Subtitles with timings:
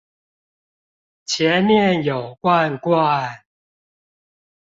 [1.27, 3.45] 前面有罐罐！